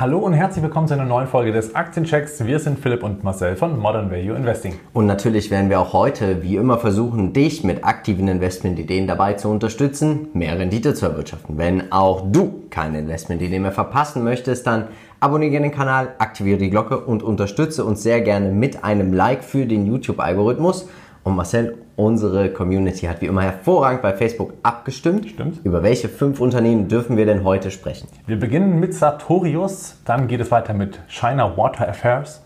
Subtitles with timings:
[0.00, 2.46] Hallo und herzlich willkommen zu einer neuen Folge des Aktienchecks.
[2.46, 4.80] Wir sind Philipp und Marcel von Modern Value Investing.
[4.94, 9.50] Und natürlich werden wir auch heute, wie immer, versuchen, dich mit aktiven Investmentideen dabei zu
[9.50, 11.58] unterstützen, mehr Rendite zu erwirtschaften.
[11.58, 14.88] Wenn auch du keine Investmentidee mehr verpassen möchtest, dann
[15.20, 19.66] abonniere den Kanal, aktiviere die Glocke und unterstütze uns sehr gerne mit einem Like für
[19.66, 20.88] den YouTube-Algorithmus.
[21.22, 25.28] Und Marcel, unsere Community hat wie immer hervorragend bei Facebook abgestimmt.
[25.28, 25.60] Stimmt.
[25.64, 28.08] Über welche fünf Unternehmen dürfen wir denn heute sprechen?
[28.26, 32.42] Wir beginnen mit Sartorius, dann geht es weiter mit China Water Affairs,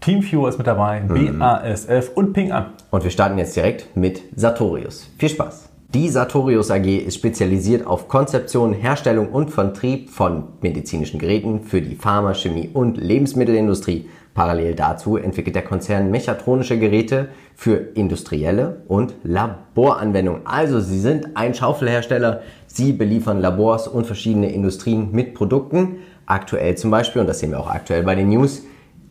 [0.00, 2.66] Teamviewer ist mit dabei, BASF und Ping An.
[2.90, 5.10] Und wir starten jetzt direkt mit Sartorius.
[5.18, 5.68] Viel Spaß!
[5.94, 11.96] Die Sartorius AG ist spezialisiert auf Konzeption, Herstellung und Vertrieb von medizinischen Geräten für die
[11.96, 14.06] Pharma-, Chemie- und Lebensmittelindustrie.
[14.38, 20.42] Parallel dazu entwickelt der Konzern mechatronische Geräte für industrielle und Laboranwendungen.
[20.46, 25.96] Also sie sind ein Schaufelhersteller, sie beliefern Labors und verschiedene Industrien mit Produkten.
[26.26, 28.62] Aktuell zum Beispiel, und das sehen wir auch aktuell bei den News,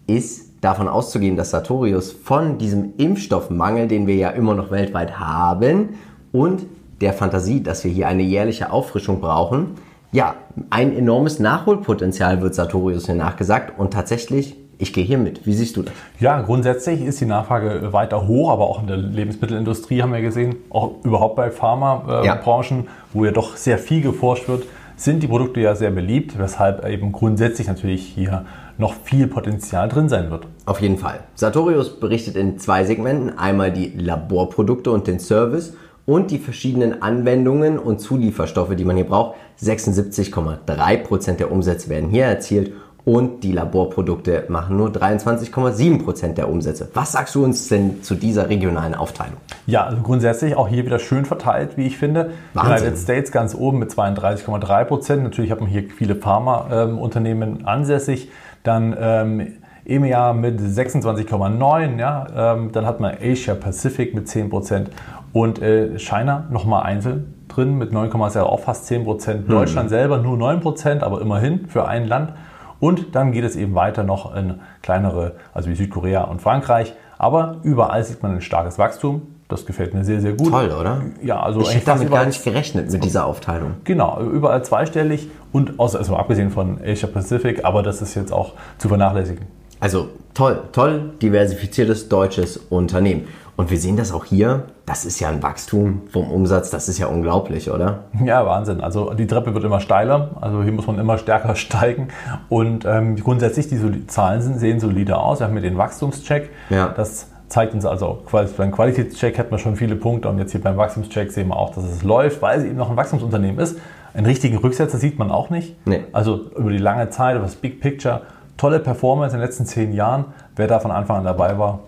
[0.07, 5.95] ist davon auszugehen, dass Sartorius von diesem Impfstoffmangel, den wir ja immer noch weltweit haben,
[6.31, 6.67] und
[7.01, 9.71] der Fantasie, dass wir hier eine jährliche Auffrischung brauchen,
[10.13, 10.35] ja,
[10.69, 15.45] ein enormes Nachholpotenzial wird Sartorius hier nachgesagt und tatsächlich ich gehe hier mit.
[15.45, 15.93] Wie siehst du das?
[16.19, 20.57] Ja, grundsätzlich ist die Nachfrage weiter hoch, aber auch in der Lebensmittelindustrie haben wir gesehen,
[20.69, 22.91] auch überhaupt bei Pharmabranchen, ja.
[23.13, 27.11] wo ja doch sehr viel geforscht wird, sind die Produkte ja sehr beliebt, weshalb eben
[27.11, 28.45] grundsätzlich natürlich hier
[28.77, 30.47] noch viel Potenzial drin sein wird.
[30.65, 31.21] Auf jeden Fall.
[31.35, 35.75] Sartorius berichtet in zwei Segmenten, einmal die Laborprodukte und den Service
[36.05, 39.35] und die verschiedenen Anwendungen und Zulieferstoffe, die man hier braucht.
[39.61, 42.71] 76,3% der Umsätze werden hier erzielt
[43.07, 46.89] und die Laborprodukte machen nur 23,7 Prozent der Umsätze.
[46.93, 49.37] Was sagst du uns denn zu dieser regionalen Aufteilung?
[49.65, 52.31] Ja, also grundsätzlich auch hier wieder schön verteilt, wie ich finde.
[52.53, 52.87] Wahnsinn.
[52.87, 54.83] United States ganz oben mit 32,3%.
[54.83, 55.23] Prozent.
[55.23, 58.29] Natürlich hat man hier viele Pharmaunternehmen ähm, ansässig.
[58.63, 59.53] Dann ähm,
[59.85, 64.87] EMEA mit 26,9, ja, ähm, dann hat man Asia Pacific mit 10%
[65.31, 69.27] und äh, China nochmal einzeln drin mit 9,6, auch fast 10%.
[69.27, 69.47] Hm.
[69.47, 72.33] Deutschland selber nur 9%, aber immerhin für ein Land.
[72.79, 76.93] Und dann geht es eben weiter noch in kleinere, also wie Südkorea und Frankreich.
[77.17, 79.21] Aber überall sieht man ein starkes Wachstum.
[79.47, 80.51] Das gefällt mir sehr, sehr gut.
[80.51, 81.01] Toll, oder?
[81.23, 83.75] Ja, also ich hätte damit gar nicht gerechnet mit dieser Aufteilung.
[83.85, 88.53] Genau, überall zweistellig und außer, also abgesehen von Asia Pacific, aber das ist jetzt auch
[88.77, 89.45] zu vernachlässigen.
[89.79, 93.27] Also toll, toll diversifiziertes deutsches Unternehmen.
[93.57, 94.65] Und wir sehen das auch hier.
[94.85, 96.69] Das ist ja ein Wachstum vom Umsatz.
[96.69, 98.03] Das ist ja unglaublich, oder?
[98.23, 98.81] Ja, Wahnsinn.
[98.81, 100.29] Also die Treppe wird immer steiler.
[100.39, 102.09] Also hier muss man immer stärker steigen.
[102.49, 105.39] Und ähm, grundsätzlich, die Zahlen sind, sehen solide aus.
[105.39, 106.51] Wir haben hier den Wachstumscheck.
[106.69, 106.89] Ja.
[106.95, 108.19] Das zeigt uns also,
[108.57, 110.29] beim Qualitätscheck hat man schon viele Punkte.
[110.29, 112.91] Und jetzt hier beim Wachstumscheck sehen wir auch, dass es läuft, weil es eben noch
[112.91, 113.79] ein Wachstumsunternehmen ist.
[114.13, 115.75] Einen richtigen Rücksetzer sieht man auch nicht.
[115.87, 116.03] Nee.
[116.11, 118.21] Also über die lange Zeit, das Big Picture,
[118.55, 120.25] tolle Performance in den letzten zehn Jahren.
[120.55, 121.79] Wer da von Anfang an dabei war,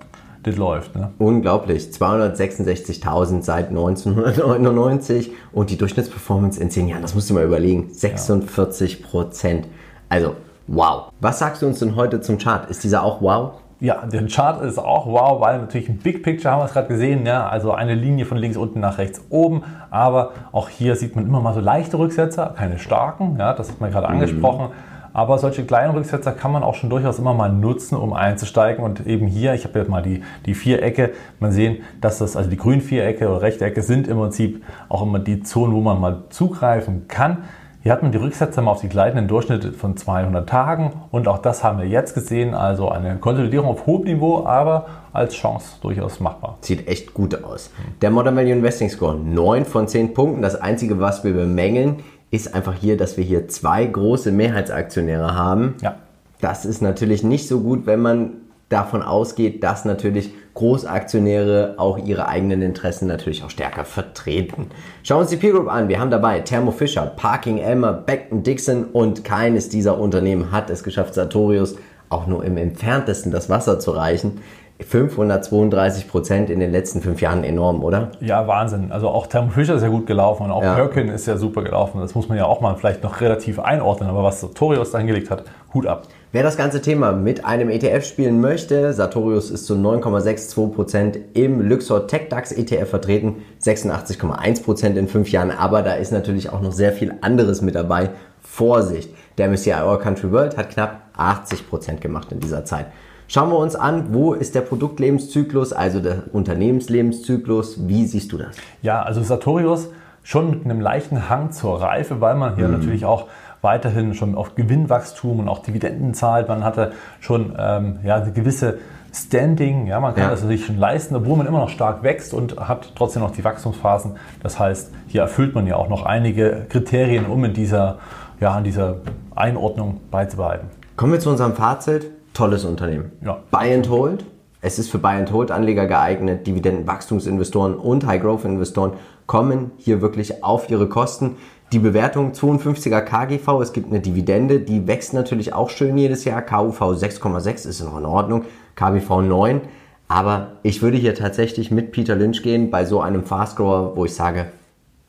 [0.50, 0.96] das läuft.
[0.96, 1.12] Ne?
[1.18, 1.84] Unglaublich.
[1.84, 9.04] 266.000 seit 1999 und die Durchschnittsperformance in 10 Jahren, das musst du mal überlegen, 46
[9.04, 9.68] Prozent.
[10.10, 10.36] Also,
[10.68, 11.12] wow.
[11.22, 12.70] Was sagst du uns denn heute zum Chart?
[12.70, 13.54] Ist dieser auch wow?
[13.82, 16.90] Ja, der Chart ist auch wow, weil natürlich ein Big Picture haben wir es gerade
[16.90, 21.16] gesehen, ja, also eine Linie von links unten nach rechts oben, aber auch hier sieht
[21.16, 24.16] man immer mal so leichte Rücksetzer, keine starken, ja, das hat man gerade mhm.
[24.16, 24.72] angesprochen.
[25.20, 28.86] Aber solche kleinen Rücksetzer kann man auch schon durchaus immer mal nutzen, um einzusteigen.
[28.86, 32.50] Und eben hier, ich habe jetzt mal die, die Vierecke, man sehen, dass das, also
[32.50, 36.24] die grünen Vierecke oder Rechtecke sind im Prinzip auch immer die Zonen, wo man mal
[36.30, 37.40] zugreifen kann.
[37.84, 41.40] Hier hat man die Rücksetzer mal auf die gleitenden Durchschnitte von 200 Tagen und auch
[41.40, 46.22] das haben wir jetzt gesehen, also eine Konsolidierung auf hohem Niveau, aber als Chance durchaus
[46.22, 46.58] machbar.
[46.62, 47.72] Sieht echt gut aus.
[48.02, 50.42] Der Modern Value Investing Score 9 von 10 Punkten.
[50.42, 51.98] Das Einzige, was wir bemängeln,
[52.32, 55.76] ist einfach hier, dass wir hier zwei große Mehrheitsaktionäre haben.
[55.82, 55.96] Ja.
[56.42, 58.32] Das ist natürlich nicht so gut, wenn man
[58.70, 64.68] davon ausgeht, dass natürlich Großaktionäre auch ihre eigenen Interessen natürlich auch stärker vertreten.
[65.04, 65.88] Schauen wir uns die Peer Group an.
[65.88, 70.84] Wir haben dabei Thermo Fisher, Parking Elmer, Beckton Dixon und keines dieser Unternehmen hat es
[70.84, 71.76] geschafft, Sartorius
[72.10, 74.42] auch nur im entferntesten das Wasser zu reichen.
[74.82, 78.12] 532 Prozent in den letzten fünf Jahren enorm, oder?
[78.22, 78.92] Ja, Wahnsinn.
[78.92, 80.76] Also auch Thermo Fisher ist ja gut gelaufen und auch ja.
[80.76, 82.00] Perkin ist ja super gelaufen.
[82.00, 84.10] Das muss man ja auch mal vielleicht noch relativ einordnen.
[84.10, 85.44] Aber was Sartorius da hingelegt hat,
[85.74, 86.08] Hut ab.
[86.32, 91.60] Wer das ganze Thema mit einem ETF spielen möchte, Sartorius ist zu 9,62 Prozent im
[91.60, 95.52] Luxor Tech DAX ETF vertreten, 86,1 Prozent in fünf Jahren.
[95.52, 98.12] Aber da ist natürlich auch noch sehr viel anderes mit dabei.
[98.42, 99.10] Vorsicht!
[99.38, 102.88] Der MSCI All Country World hat knapp 80% gemacht in dieser Zeit.
[103.32, 107.88] Schauen wir uns an, wo ist der Produktlebenszyklus, also der Unternehmenslebenszyklus.
[107.88, 108.56] Wie siehst du das?
[108.82, 109.90] Ja, also Sartorius
[110.24, 112.80] schon mit einem leichten Hang zur Reife, weil man hier mhm.
[112.80, 113.28] natürlich auch
[113.62, 116.48] weiterhin schon auf Gewinnwachstum und auch Dividenden zahlt.
[116.48, 118.80] Man hatte schon ähm, ja, eine gewisse
[119.14, 120.30] Standing, ja, man kann ja.
[120.32, 123.44] das sich schon leisten, obwohl man immer noch stark wächst und hat trotzdem noch die
[123.44, 124.14] Wachstumsphasen.
[124.42, 128.00] Das heißt, hier erfüllt man ja auch noch einige Kriterien, um in dieser,
[128.40, 129.02] ja, in dieser
[129.36, 130.70] Einordnung beizubehalten.
[130.96, 132.10] Kommen wir zu unserem Fazit.
[132.40, 133.12] Tolles Unternehmen.
[133.22, 133.44] Ja.
[133.52, 134.24] Buy and Hold.
[134.62, 136.48] Es ist für Buy and Hold Anleger geeignet.
[136.48, 138.94] Dividendenwachstumsinvestoren und High Growth Investoren
[139.26, 141.36] kommen hier wirklich auf ihre Kosten.
[141.74, 146.42] Die Bewertung 52er KGV, es gibt eine Dividende, die wächst natürlich auch schön jedes Jahr.
[146.42, 148.46] KUV 6,6 ist noch in Ordnung,
[148.78, 149.60] KBV 9.
[150.08, 154.06] Aber ich würde hier tatsächlich mit Peter Lynch gehen bei so einem Fast Grower, wo
[154.06, 154.46] ich sage,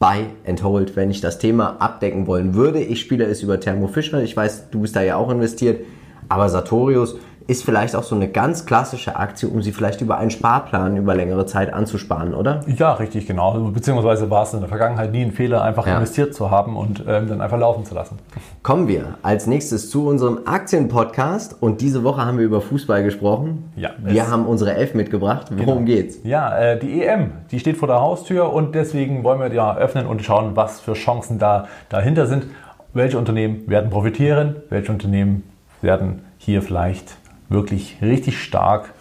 [0.00, 2.80] buy and hold, wenn ich das Thema abdecken wollen würde.
[2.80, 4.20] Ich spiele es über Thermo Fisher.
[4.20, 5.78] Ich weiß, du bist da ja auch investiert.
[6.28, 7.16] Aber Sartorius
[7.50, 11.16] ist vielleicht auch so eine ganz klassische Aktie, um sie vielleicht über einen Sparplan über
[11.16, 12.60] längere Zeit anzusparen, oder?
[12.68, 13.52] Ja, richtig, genau.
[13.72, 15.94] Beziehungsweise war es in der Vergangenheit nie ein Fehler, einfach ja.
[15.94, 18.18] investiert zu haben und ähm, dann einfach laufen zu lassen.
[18.62, 23.72] Kommen wir als nächstes zu unserem Aktienpodcast und diese Woche haben wir über Fußball gesprochen.
[23.74, 23.90] Ja.
[23.98, 25.48] Wir haben unsere Elf mitgebracht.
[25.50, 25.86] Worum genau.
[25.86, 26.20] geht's?
[26.22, 30.06] Ja, äh, die EM, die steht vor der Haustür und deswegen wollen wir ja öffnen
[30.06, 32.46] und schauen, was für Chancen da dahinter sind.
[32.94, 34.56] Welche Unternehmen werden profitieren?
[34.68, 35.42] Welche Unternehmen
[35.82, 37.16] werden hier vielleicht
[37.48, 38.94] wirklich richtig stark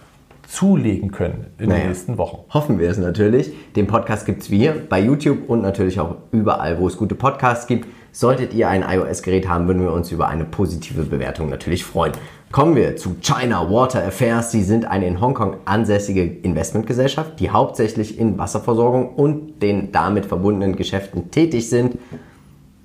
[0.48, 2.40] zulegen können in naja, den nächsten Wochen.
[2.50, 3.54] Hoffen wir es natürlich.
[3.76, 7.14] Den Podcast gibt es wie hier bei YouTube und natürlich auch überall, wo es gute
[7.14, 7.88] Podcasts gibt.
[8.12, 12.14] Solltet ihr ein iOS-Gerät haben, würden wir uns über eine positive Bewertung natürlich freuen.
[12.52, 14.52] Kommen wir zu China Water Affairs.
[14.52, 20.76] Sie sind eine in Hongkong ansässige Investmentgesellschaft, die hauptsächlich in Wasserversorgung und den damit verbundenen
[20.76, 22.00] Geschäften tätig sind.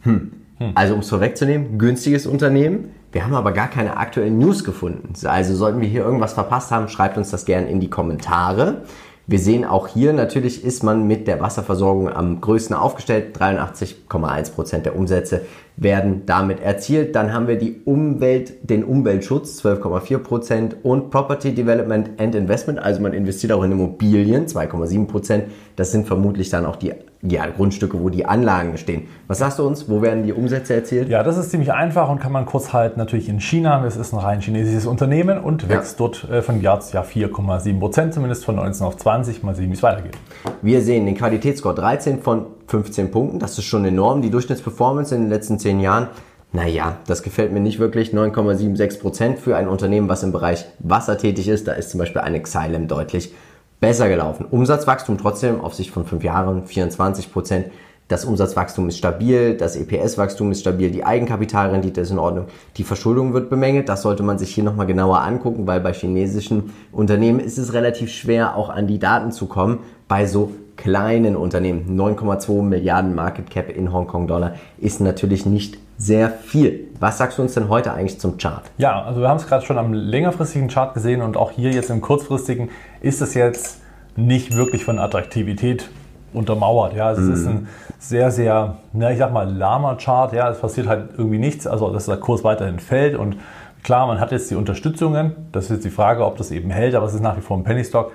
[0.03, 0.33] Hm.
[0.59, 0.73] Hm.
[0.75, 5.13] Also um es vorwegzunehmen, günstiges Unternehmen, wir haben aber gar keine aktuellen News gefunden.
[5.25, 8.83] Also sollten wir hier irgendwas verpasst haben, schreibt uns das gerne in die Kommentare.
[9.27, 13.37] Wir sehen auch hier, natürlich ist man mit der Wasserversorgung am größten aufgestellt.
[13.39, 15.47] 83,1 Prozent der Umsätze
[15.77, 17.17] werden damit erzielt.
[17.17, 22.79] Dann haben wir die Umwelt, den Umweltschutz, 12,4 Prozent und Property Development and Investment.
[22.79, 25.07] Also man investiert auch in Immobilien, 2,7%.
[25.07, 25.45] Prozent.
[25.77, 26.93] Das sind vermutlich dann auch die
[27.27, 29.09] ja, Grundstücke, wo die Anlagen stehen.
[29.29, 29.89] Was sagst du uns?
[29.89, 31.09] Wo werden die Umsätze erzielt?
[31.09, 32.99] Ja, das ist ziemlich einfach und kann man kurz halten.
[32.99, 33.85] Natürlich in China.
[33.85, 35.99] Es ist ein rein chinesisches Unternehmen und wächst ja.
[35.99, 39.43] dort äh, von Jahr zu Jahr 4,7 Prozent, zumindest von 19 auf 20.
[39.43, 40.19] Mal sehen, wie es weitergeht.
[40.61, 43.39] Wir sehen den Qualitätsscore 13 von 15 Punkten.
[43.39, 44.21] Das ist schon enorm.
[44.21, 46.09] Die Durchschnittsperformance in den letzten 10 Jahren.
[46.53, 48.13] Naja, das gefällt mir nicht wirklich.
[48.13, 51.67] 9,76 Prozent für ein Unternehmen, was im Bereich Wasser tätig ist.
[51.67, 53.35] Da ist zum Beispiel eine Xylem deutlich
[53.81, 54.47] besser gelaufen.
[54.51, 57.67] Umsatzwachstum trotzdem auf Sicht von fünf Jahren 24 Prozent.
[58.09, 63.33] Das Umsatzwachstum ist stabil, das EPS-Wachstum ist stabil, die Eigenkapitalrendite ist in Ordnung, die Verschuldung
[63.33, 63.89] wird bemängelt.
[63.89, 68.13] Das sollte man sich hier nochmal genauer angucken, weil bei chinesischen Unternehmen ist es relativ
[68.13, 69.79] schwer, auch an die Daten zu kommen.
[70.07, 76.89] Bei so kleinen Unternehmen, 9,2 Milliarden Market Cap in Hongkong-Dollar, ist natürlich nicht sehr viel.
[77.01, 78.65] Was sagst du uns denn heute eigentlich zum Chart?
[78.79, 81.91] Ja, also wir haben es gerade schon am längerfristigen Chart gesehen und auch hier jetzt
[81.91, 83.81] im kurzfristigen ist es jetzt
[84.17, 85.89] nicht wirklich von Attraktivität
[86.33, 86.95] untermauert.
[86.95, 87.33] Ja, es mm.
[87.33, 87.69] ist ein
[87.99, 90.33] sehr, sehr, na, ich sag mal, lahmer Chart.
[90.33, 91.67] Ja, es passiert halt irgendwie nichts.
[91.67, 93.37] Also, dass der Kurs weiterhin fällt und
[93.83, 95.33] klar, man hat jetzt die Unterstützungen.
[95.53, 97.57] Das ist jetzt die Frage, ob das eben hält, aber es ist nach wie vor
[97.57, 98.13] ein Penny Stock.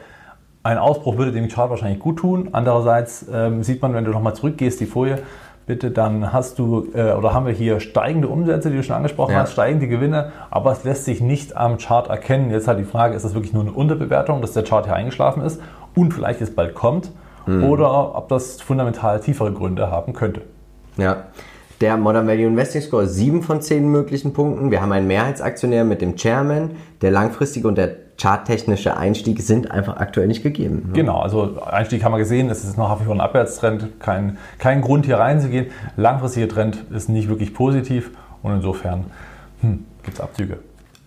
[0.61, 2.49] Ein Ausbruch würde dem Chart wahrscheinlich gut tun.
[2.51, 5.19] Andererseits ähm, sieht man, wenn du nochmal zurückgehst, die Folie,
[5.65, 9.33] bitte, dann hast du äh, oder haben wir hier steigende Umsätze, die du schon angesprochen
[9.33, 9.41] ja.
[9.41, 12.51] hast, steigende Gewinne, aber es lässt sich nicht am Chart erkennen.
[12.51, 15.43] Jetzt halt die Frage, ist das wirklich nur eine Unterbewertung, dass der Chart hier eingeschlafen
[15.43, 15.61] ist
[15.95, 17.11] und vielleicht es bald kommt
[17.45, 17.63] mhm.
[17.63, 20.41] oder ob das fundamental tiefere Gründe haben könnte.
[20.97, 21.25] Ja.
[21.81, 24.71] Der Modern Value Investing Score ist 7 von 10 möglichen Punkten.
[24.71, 26.71] Wir haben einen Mehrheitsaktionär mit dem Chairman.
[27.01, 30.87] Der langfristige und der charttechnische Einstieg sind einfach aktuell nicht gegeben.
[30.87, 30.93] Ne?
[30.93, 35.17] Genau, also Einstieg haben wir gesehen, es ist noch ein Abwärtstrend, kein, kein Grund hier
[35.17, 35.67] reinzugehen.
[35.95, 38.11] Langfristiger Trend ist nicht wirklich positiv
[38.43, 39.05] und insofern
[39.61, 40.59] hm, gibt es Abzüge.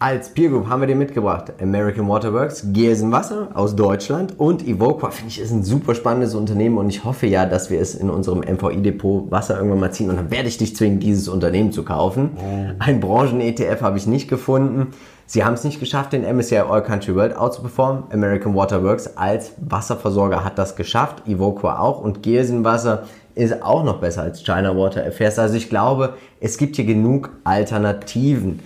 [0.02, 5.12] Als Peer Group haben wir dir mitgebracht American Waterworks, GSN Wasser aus Deutschland und Evoqua,
[5.12, 8.10] finde ich, ist ein super spannendes Unternehmen und ich hoffe ja, dass wir es in
[8.10, 11.84] unserem MVI-Depot Wasser irgendwann mal ziehen und dann werde ich dich zwingen, dieses Unternehmen zu
[11.84, 12.30] kaufen.
[12.36, 12.72] Oh.
[12.80, 14.88] Ein Branchen-ETF habe ich nicht gefunden.
[15.26, 18.02] Sie haben es nicht geschafft, den MSCI All Country World outzuperformen.
[18.12, 23.04] American Waterworks als Wasserversorger hat das geschafft, Evoqua auch und GSN Wasser
[23.36, 25.38] ist auch noch besser als China Water Affairs.
[25.38, 28.58] Also ich glaube, es gibt hier genug Alternativen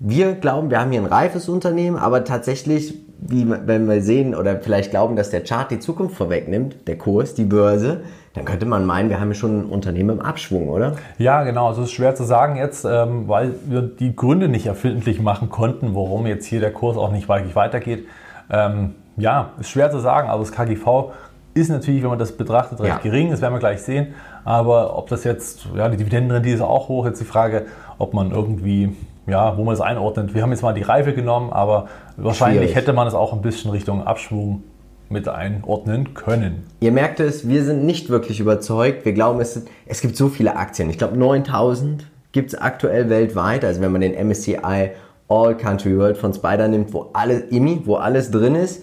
[0.00, 4.58] wir glauben, wir haben hier ein reifes Unternehmen, aber tatsächlich, wie wenn wir sehen oder
[4.60, 8.00] vielleicht glauben, dass der Chart die Zukunft vorwegnimmt, der Kurs, die Börse,
[8.34, 10.96] dann könnte man meinen, wir haben ja schon ein Unternehmen im Abschwung, oder?
[11.18, 11.68] Ja, genau.
[11.68, 15.50] Also es ist schwer zu sagen jetzt, ähm, weil wir die Gründe nicht erfindlich machen
[15.50, 18.06] konnten, warum jetzt hier der Kurs auch nicht wirklich weitergeht.
[18.50, 21.10] Ähm, ja, ist schwer zu sagen, aber das KGV
[21.52, 22.98] ist natürlich, wenn man das betrachtet, recht Ja.
[23.02, 23.30] gering.
[23.32, 24.14] Das werden wir gleich sehen.
[24.44, 27.04] Aber ob das jetzt, ja, die Dividendenrendite ist auch hoch.
[27.04, 27.66] Jetzt die Frage,
[27.98, 28.96] ob man irgendwie,
[29.30, 30.34] ja, wo man das einordnet.
[30.34, 32.76] Wir haben jetzt mal die Reife genommen, aber wahrscheinlich Schwierig.
[32.76, 34.62] hätte man es auch ein bisschen Richtung Abschwung
[35.08, 36.66] mit einordnen können.
[36.80, 39.04] Ihr merkt es, wir sind nicht wirklich überzeugt.
[39.04, 40.88] Wir glauben, es, es gibt so viele Aktien.
[40.88, 43.64] Ich glaube, 9000 gibt es aktuell weltweit.
[43.64, 44.92] Also wenn man den MSCI
[45.28, 48.82] All Country World von Spider nimmt, wo alles, IMI, wo alles drin ist.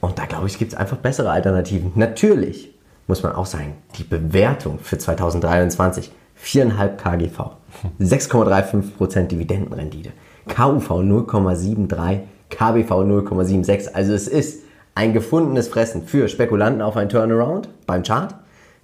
[0.00, 1.92] Und da glaube ich, gibt es einfach bessere Alternativen.
[1.96, 2.72] Natürlich
[3.08, 7.50] muss man auch sagen, die Bewertung für 2023, 4,5 KGV,
[8.00, 10.10] 6,35% Dividendenrendite,
[10.48, 13.92] KUV 0,73, KBV 0,76.
[13.92, 14.62] Also es ist
[14.94, 18.34] ein gefundenes Fressen für Spekulanten auf ein Turnaround beim Chart,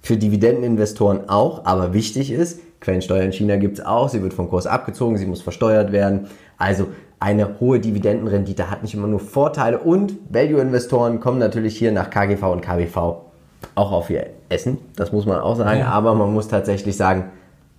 [0.01, 4.47] für Dividendeninvestoren auch, aber wichtig ist, Quellensteuer in China gibt es auch, sie wird vom
[4.49, 6.27] Kurs abgezogen, sie muss versteuert werden.
[6.59, 6.87] Also
[7.19, 12.43] eine hohe Dividendenrendite hat nicht immer nur Vorteile und Value-Investoren kommen natürlich hier nach KGV
[12.43, 12.97] und KBV
[13.73, 15.87] auch auf ihr Essen, das muss man auch sagen, Ja.
[15.87, 17.31] aber man muss tatsächlich sagen,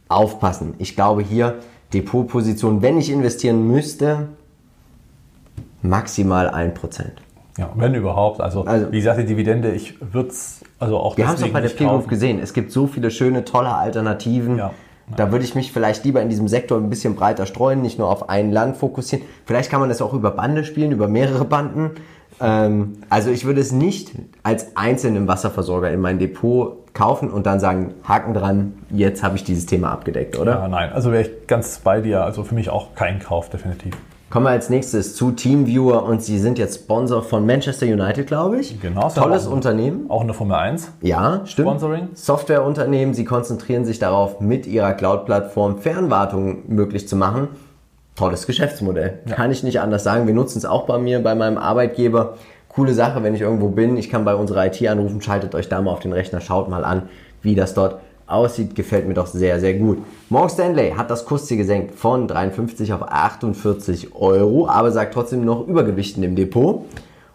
[0.08, 0.74] aufpassen.
[0.78, 1.56] Ich glaube hier,
[1.92, 4.28] Depotposition, wenn ich investieren müsste,
[5.82, 7.04] maximal 1%.
[7.58, 8.40] Ja, wenn überhaupt.
[8.40, 11.46] Also, Also- wie gesagt, die Dividende, ich würde es also auch Wir haben es auch
[11.48, 12.10] bei der nicht Peer Group kaufen.
[12.10, 12.38] gesehen.
[12.38, 14.58] Es gibt so viele schöne, tolle Alternativen.
[14.58, 14.72] Ja.
[15.16, 18.10] Da würde ich mich vielleicht lieber in diesem Sektor ein bisschen breiter streuen, nicht nur
[18.10, 19.24] auf ein Land fokussieren.
[19.46, 21.92] Vielleicht kann man das auch über Bande spielen, über mehrere Banden.
[22.40, 24.10] Ähm, also ich würde es nicht
[24.42, 29.44] als einzelnen Wasserversorger in mein Depot kaufen und dann sagen, Haken dran, jetzt habe ich
[29.44, 30.54] dieses Thema abgedeckt, oder?
[30.54, 32.24] Ja, nein, also wäre ich ganz bei dir.
[32.24, 33.94] Also für mich auch kein Kauf, definitiv.
[34.28, 38.58] Kommen wir als nächstes zu Teamviewer und sie sind jetzt Sponsor von Manchester United, glaube
[38.58, 38.80] ich.
[38.80, 40.06] Genau, ja Tolles auch- Unternehmen.
[40.10, 40.90] Auch in der Formel 1.
[41.00, 41.68] Ja, stimmt.
[41.68, 42.08] Sponsoring?
[42.14, 47.48] Softwareunternehmen, sie konzentrieren sich darauf, mit ihrer Cloud-Plattform Fernwartung möglich zu machen.
[48.16, 49.20] Tolles Geschäftsmodell.
[49.30, 50.26] Kann ich nicht anders sagen.
[50.26, 52.34] Wir nutzen es auch bei mir, bei meinem Arbeitgeber.
[52.76, 53.96] Coole Sache, wenn ich irgendwo bin.
[53.96, 56.84] Ich kann bei unserer IT anrufen, schaltet euch da mal auf den Rechner, schaut mal
[56.84, 57.08] an,
[57.40, 58.74] wie das dort aussieht.
[58.74, 60.04] Gefällt mir doch sehr, sehr gut.
[60.28, 65.66] Morgan Stanley hat das Kursziel gesenkt von 53 auf 48 Euro, aber sagt trotzdem noch
[65.66, 66.84] Übergewichten im Depot.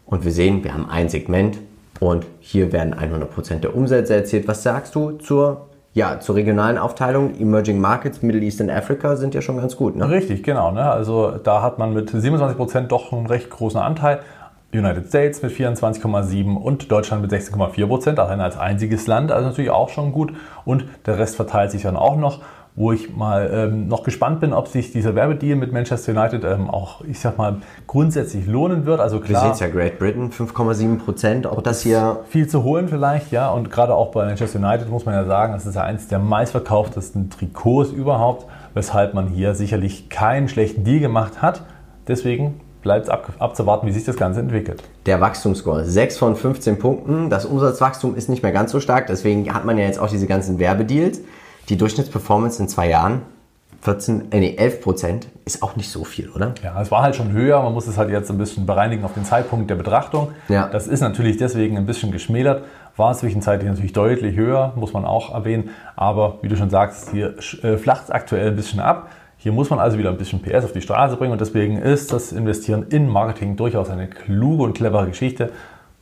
[0.06, 1.58] Und wir sehen, wir haben ein Segment
[2.00, 4.48] und hier werden 100% der Umsätze erzielt.
[4.48, 7.34] Was sagst du zur, ja, zur regionalen Aufteilung?
[7.40, 10.08] Emerging Markets, Middle East und Africa sind ja schon ganz gut, ne?
[10.08, 10.70] Richtig, genau.
[10.70, 10.84] Ne?
[10.84, 14.20] Also da hat man mit 27% doch einen recht großen Anteil.
[14.74, 19.72] United States mit 24,7 und Deutschland mit 16,4 Prozent, allein als einziges Land, also natürlich
[19.72, 20.34] auch schon gut.
[20.66, 22.42] Und der Rest verteilt sich dann auch noch,
[22.76, 26.70] wo ich mal ähm, noch gespannt bin, ob sich dieser Werbedeal mit Manchester United ähm,
[26.70, 29.02] auch, ich sag mal, grundsätzlich lohnen wird.
[29.02, 31.48] Also Wir klar, sehen es ja, Great Britain 5,7%.
[31.48, 33.52] Ob das hier viel zu holen vielleicht, ja.
[33.52, 36.20] Und gerade auch bei Manchester United muss man ja sagen, das ist ja eines der
[36.20, 41.64] meistverkauftesten Trikots überhaupt, weshalb man hier sicherlich keinen schlechten Deal gemacht hat.
[42.08, 44.84] Deswegen bleibt es ab, abzuwarten, wie sich das Ganze entwickelt.
[45.06, 47.30] der Wachstumsscore 6 von 15 Punkten.
[47.30, 50.28] Das Umsatzwachstum ist nicht mehr ganz so stark, deswegen hat man ja jetzt auch diese
[50.28, 51.22] ganzen Werbedeals.
[51.70, 53.22] Die Durchschnittsperformance in zwei Jahren
[53.82, 56.54] 14, äh, nee, 11% ist auch nicht so viel, oder?
[56.64, 59.14] Ja, es war halt schon höher, man muss es halt jetzt ein bisschen bereinigen auf
[59.14, 60.30] den Zeitpunkt der Betrachtung.
[60.50, 60.68] Ja.
[60.68, 62.64] Das ist natürlich deswegen ein bisschen geschmälert,
[62.96, 65.72] war zwischenzeitlich natürlich deutlich höher, muss man auch erwähnen.
[65.96, 69.10] Aber wie du schon sagst, hier äh, flacht es aktuell ein bisschen ab.
[69.44, 72.14] Hier muss man also wieder ein bisschen PS auf die Straße bringen und deswegen ist
[72.14, 75.50] das Investieren in Marketing durchaus eine kluge und clevere Geschichte.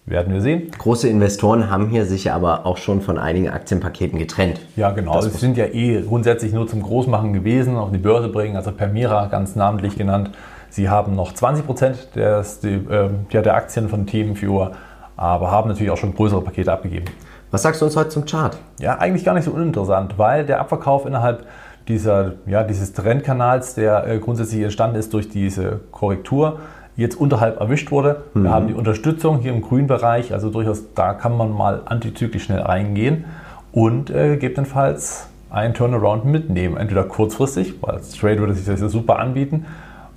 [0.06, 0.70] Werden wir sehen.
[0.78, 4.60] Große Investoren haben hier sich aber auch schon von einigen Aktienpaketen getrennt.
[4.76, 5.22] Ja, genau.
[5.22, 9.28] Sie sind ja eh grundsätzlich nur zum Großmachen gewesen, auf die Börse bringen, also Permira
[9.28, 10.32] ganz namentlich genannt.
[10.70, 14.74] Sie haben noch 20 Prozent des, die, ähm, ja, der Aktien von TeamViewer,
[15.16, 17.06] aber haben natürlich auch schon größere Pakete abgegeben.
[17.52, 18.58] Was sagst du uns heute zum Chart?
[18.80, 21.46] Ja, eigentlich gar nicht so uninteressant, weil der Abverkauf innerhalb
[21.90, 26.60] dieser, ja, dieses Trendkanals, der äh, grundsätzlich entstanden ist durch diese Korrektur,
[26.96, 28.24] jetzt unterhalb erwischt wurde.
[28.34, 32.44] Wir haben die Unterstützung hier im grünen Bereich, also durchaus da kann man mal antizyklisch
[32.44, 33.26] schnell reingehen
[33.72, 36.78] und äh, gegebenenfalls einen Turnaround mitnehmen.
[36.78, 39.66] Entweder kurzfristig, weil als Trade würde sich das ja super anbieten,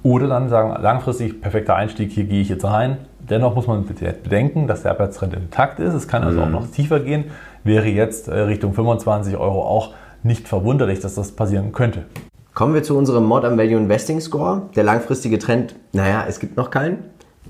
[0.03, 2.97] oder dann sagen, langfristig perfekter Einstieg, hier gehe ich jetzt rein.
[3.21, 5.95] Dennoch muss man bedenken, dass der Abwärtstrend intakt ist.
[5.95, 7.27] Es kann also auch noch tiefer gehen.
[7.63, 9.91] Wäre jetzt äh, Richtung 25 Euro auch
[10.25, 12.05] nicht verwunderlich, dass das passieren könnte.
[12.55, 14.63] Kommen wir zu unserem Modern Value Investing Score.
[14.77, 16.99] Der langfristige Trend, naja, es gibt noch keinen.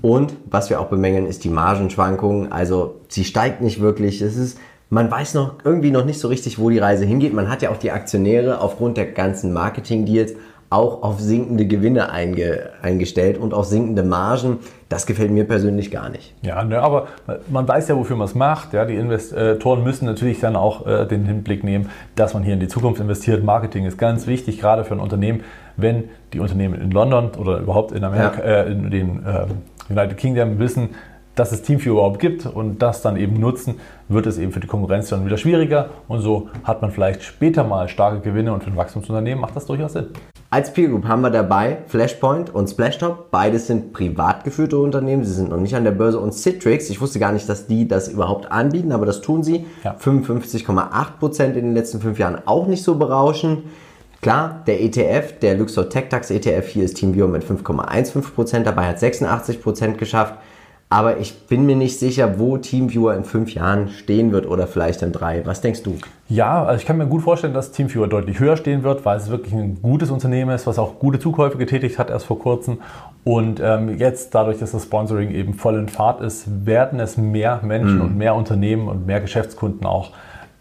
[0.01, 2.51] Und was wir auch bemängeln, ist die Margenschwankung.
[2.51, 4.21] Also sie steigt nicht wirklich.
[4.21, 4.57] Es ist,
[4.89, 7.33] man weiß noch irgendwie noch nicht so richtig, wo die Reise hingeht.
[7.33, 10.33] Man hat ja auch die Aktionäre aufgrund der ganzen Marketing-Deals
[10.73, 14.59] auch auf sinkende Gewinne einge, eingestellt und auf sinkende Margen.
[14.89, 16.33] Das gefällt mir persönlich gar nicht.
[16.41, 17.07] Ja, ne, aber
[17.49, 18.73] man weiß ja, wofür man es macht.
[18.73, 22.59] Ja, die Investoren müssen natürlich dann auch äh, den Hinblick nehmen, dass man hier in
[22.59, 23.43] die Zukunft investiert.
[23.43, 25.43] Marketing ist ganz wichtig, gerade für ein Unternehmen,
[25.77, 28.63] wenn die Unternehmen in London oder überhaupt in Amerika, ja.
[28.63, 29.45] äh, in den äh,
[29.89, 30.89] United Kingdom wissen,
[31.35, 34.67] dass es Teamviewer überhaupt gibt und das dann eben nutzen, wird es eben für die
[34.67, 38.69] Konkurrenz dann wieder schwieriger und so hat man vielleicht später mal starke Gewinne und für
[38.69, 40.07] ein Wachstumsunternehmen macht das durchaus Sinn.
[40.53, 43.31] Als Peer Group haben wir dabei Flashpoint und Splashtop.
[43.31, 45.23] Beides sind privat geführte Unternehmen.
[45.23, 46.19] Sie sind noch nicht an der Börse.
[46.19, 49.65] Und Citrix, ich wusste gar nicht, dass die das überhaupt anbieten, aber das tun sie.
[49.83, 49.95] Ja.
[49.95, 53.63] 55,8% in den letzten fünf Jahren auch nicht so berauschend.
[54.21, 59.93] Klar, der ETF, der Luxor TechDAX ETF, hier ist TeamViewer mit 5,15%, dabei hat 86%
[59.93, 60.35] geschafft.
[60.93, 65.01] Aber ich bin mir nicht sicher, wo TeamViewer in fünf Jahren stehen wird oder vielleicht
[65.01, 65.43] in drei.
[65.43, 65.97] Was denkst du?
[66.29, 69.31] Ja, also ich kann mir gut vorstellen, dass TeamViewer deutlich höher stehen wird, weil es
[69.31, 72.77] wirklich ein gutes Unternehmen ist, was auch gute Zukäufe getätigt hat erst vor kurzem.
[73.23, 77.61] Und ähm, jetzt, dadurch, dass das Sponsoring eben voll in Fahrt ist, werden es mehr
[77.63, 78.01] Menschen mhm.
[78.01, 80.11] und mehr Unternehmen und mehr Geschäftskunden auch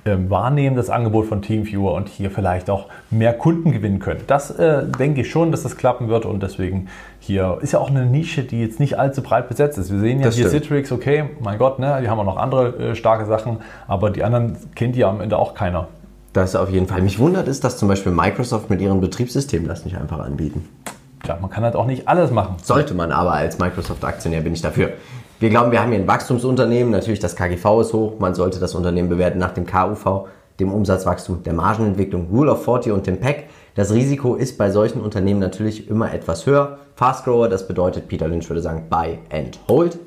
[0.05, 4.21] ähm, wahrnehmen, das Angebot von TeamViewer und hier vielleicht auch mehr Kunden gewinnen können.
[4.27, 6.89] Das äh, denke ich schon, dass das klappen wird und deswegen
[7.21, 9.93] hier ist ja auch eine Nische, die jetzt nicht allzu breit besetzt ist.
[9.93, 10.65] Wir sehen ja das hier stimmt.
[10.65, 14.25] Citrix, okay, mein Gott, ne, die haben auch noch andere äh, starke Sachen, aber die
[14.25, 15.89] anderen kennt ja am Ende auch keiner.
[16.33, 17.03] Das auf jeden Fall.
[17.03, 20.69] Mich wundert ist, dass zum Beispiel Microsoft mit ihrem Betriebssystem das nicht einfach anbieten.
[21.23, 22.57] Tja, man kann halt auch nicht alles machen.
[22.63, 24.95] Sollte man aber als Microsoft-Aktionär bin ich dafür.
[25.43, 26.93] Wir glauben, wir haben hier ein Wachstumsunternehmen.
[26.93, 28.21] Natürlich, das KGV ist hoch.
[28.21, 30.29] Man sollte das Unternehmen bewerten nach dem KUV,
[30.61, 33.49] dem Umsatzwachstum, der Margenentwicklung, Rule of 40 und dem PEC.
[33.75, 36.79] Das Risiko ist bei solchen Unternehmen natürlich immer etwas höher.
[36.95, 39.99] Fast Grower, das bedeutet, Peter Lynch würde sagen, buy and hold.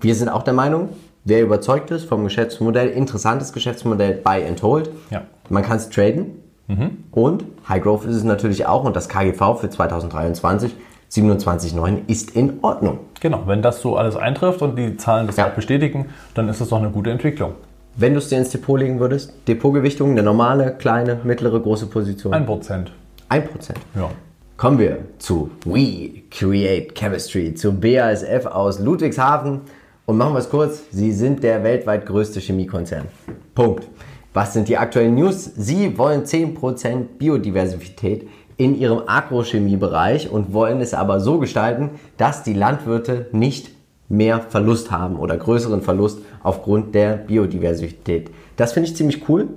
[0.00, 0.90] Wir sind auch der Meinung,
[1.24, 4.90] wer überzeugt ist vom Geschäftsmodell, interessantes Geschäftsmodell, buy and hold.
[5.08, 5.22] Ja.
[5.48, 6.42] Man kann es traden.
[6.66, 7.04] Mhm.
[7.12, 10.74] Und High Growth ist es natürlich auch und das KGV für 2023
[11.10, 12.98] 27,9 ist in Ordnung.
[13.20, 15.48] Genau, wenn das so alles eintrifft und die Zahlen das ja.
[15.48, 17.54] auch bestätigen, dann ist das doch eine gute Entwicklung.
[17.96, 22.34] Wenn du es dir ins Depot legen würdest, Depotgewichtung, eine normale, kleine, mittlere, große Position?
[22.34, 22.92] Ein Prozent.
[23.28, 23.78] Ein Prozent?
[23.94, 24.10] Ja.
[24.56, 29.62] Kommen wir zu We Create Chemistry, zu BASF aus Ludwigshafen.
[30.04, 33.06] Und machen wir es kurz, sie sind der weltweit größte Chemiekonzern.
[33.54, 33.88] Punkt.
[34.32, 35.50] Was sind die aktuellen News?
[35.56, 42.54] Sie wollen 10% Biodiversität in ihrem Agrochemiebereich und wollen es aber so gestalten, dass die
[42.54, 43.70] Landwirte nicht
[44.08, 48.30] mehr Verlust haben oder größeren Verlust aufgrund der Biodiversität.
[48.56, 49.48] Das finde ich ziemlich cool.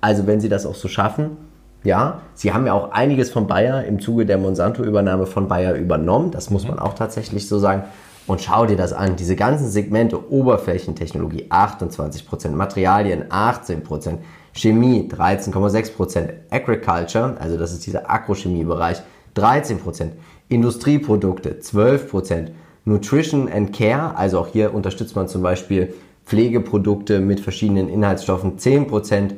[0.00, 1.36] Also wenn sie das auch so schaffen,
[1.84, 6.30] ja, sie haben ja auch einiges von Bayer im Zuge der Monsanto-Übernahme von Bayer übernommen.
[6.30, 7.84] Das muss man auch tatsächlich so sagen.
[8.26, 9.16] Und schau dir das an.
[9.16, 14.18] Diese ganzen Segmente, Oberflächentechnologie 28%, Materialien 18%,
[14.58, 18.98] Chemie 13,6%, Agriculture, also das ist dieser Agrochemiebereich,
[19.36, 20.08] 13%,
[20.48, 22.48] Industrieprodukte 12%,
[22.84, 25.94] Nutrition and Care, also auch hier unterstützt man zum Beispiel
[26.26, 29.34] Pflegeprodukte mit verschiedenen Inhaltsstoffen 10%,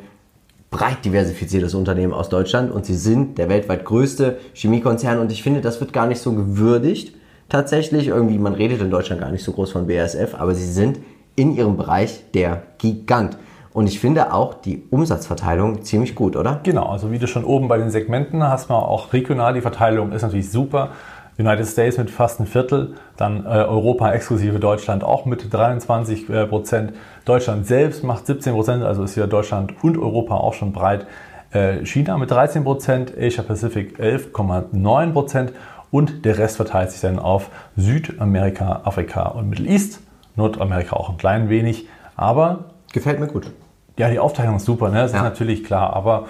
[0.70, 5.60] breit diversifiziertes Unternehmen aus Deutschland und sie sind der weltweit größte Chemiekonzern und ich finde,
[5.60, 7.14] das wird gar nicht so gewürdigt.
[7.50, 11.00] Tatsächlich, irgendwie, man redet in Deutschland gar nicht so groß von BASF, aber sie sind
[11.36, 13.36] in ihrem Bereich der Gigant.
[13.72, 16.60] Und ich finde auch die Umsatzverteilung ziemlich gut, oder?
[16.64, 20.12] Genau, also wie du schon oben bei den Segmenten hast, man auch regional die Verteilung
[20.12, 20.90] ist natürlich super.
[21.38, 26.46] United States mit fast ein Viertel, dann äh, Europa exklusive Deutschland auch mit 23 äh,
[26.46, 26.92] Prozent.
[27.24, 31.06] Deutschland selbst macht 17 Prozent, also ist ja Deutschland und Europa auch schon breit.
[31.52, 35.52] Äh, China mit 13 Prozent, Asia Pacific 11,9 Prozent
[35.90, 40.00] und der Rest verteilt sich dann auf Südamerika, Afrika und Middle East.
[40.36, 43.52] Nordamerika auch ein klein wenig, aber Gefällt mir gut.
[44.00, 45.02] Ja, die Aufteilung ist super, ne?
[45.02, 45.18] das ja.
[45.18, 46.24] ist natürlich klar, aber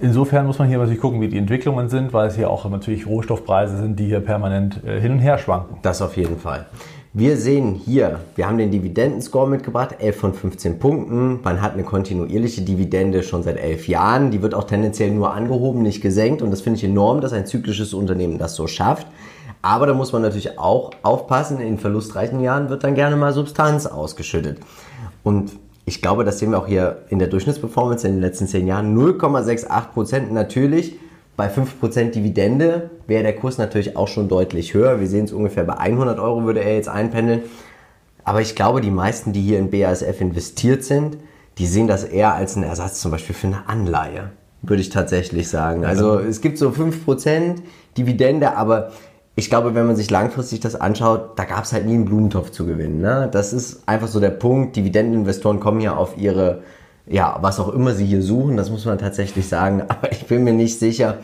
[0.00, 3.06] insofern muss man hier natürlich gucken, wie die Entwicklungen sind, weil es hier auch natürlich
[3.06, 5.78] Rohstoffpreise sind, die hier permanent äh, hin und her schwanken.
[5.80, 6.66] Das auf jeden Fall.
[7.14, 11.40] Wir sehen hier, wir haben den Dividendenscore mitgebracht, 11 von 15 Punkten.
[11.42, 14.30] Man hat eine kontinuierliche Dividende schon seit 11 Jahren.
[14.30, 16.42] Die wird auch tendenziell nur angehoben, nicht gesenkt.
[16.42, 19.06] Und das finde ich enorm, dass ein zyklisches Unternehmen das so schafft.
[19.62, 23.86] Aber da muss man natürlich auch aufpassen, in verlustreichen Jahren wird dann gerne mal Substanz
[23.86, 24.58] ausgeschüttet.
[25.22, 25.52] Und
[25.90, 28.96] ich glaube, das sehen wir auch hier in der Durchschnittsperformance in den letzten zehn Jahren.
[28.96, 31.00] 0,68% natürlich.
[31.36, 35.00] Bei 5% Dividende wäre der Kurs natürlich auch schon deutlich höher.
[35.00, 37.42] Wir sehen es ungefähr bei 100 Euro würde er jetzt einpendeln.
[38.22, 41.16] Aber ich glaube, die meisten, die hier in BASF investiert sind,
[41.58, 44.30] die sehen das eher als einen Ersatz zum Beispiel für eine Anleihe,
[44.62, 45.84] würde ich tatsächlich sagen.
[45.84, 47.56] Also es gibt so 5%
[47.98, 48.92] Dividende, aber
[49.40, 52.50] ich glaube, wenn man sich langfristig das anschaut, da gab es halt nie einen Blumentopf
[52.50, 53.00] zu gewinnen.
[53.00, 53.26] Ne?
[53.32, 54.76] Das ist einfach so der Punkt.
[54.76, 56.60] Dividendeninvestoren kommen ja auf ihre,
[57.06, 59.82] ja, was auch immer sie hier suchen, das muss man tatsächlich sagen.
[59.88, 61.18] Aber ich bin mir nicht sicher,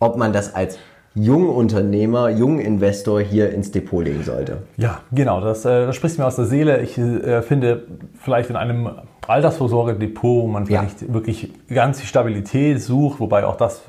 [0.00, 0.78] ob man das als
[1.14, 4.62] Jungunternehmer, Junginvestor hier ins Depot legen sollte?
[4.78, 6.80] Ja, genau, das, äh, das spricht mir aus der Seele.
[6.80, 7.82] Ich äh, finde,
[8.18, 8.88] vielleicht in einem
[9.28, 11.12] Altersvorsorgedepot, wo man vielleicht ja.
[11.12, 13.82] wirklich ganz die Stabilität sucht, wobei auch das